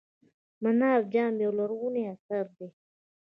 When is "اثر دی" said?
2.13-2.67